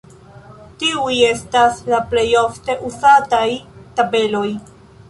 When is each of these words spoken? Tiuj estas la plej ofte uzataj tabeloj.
Tiuj 0.83 1.17
estas 1.27 1.83
la 1.93 2.01
plej 2.15 2.27
ofte 2.43 2.77
uzataj 2.91 3.47
tabeloj. 4.03 4.47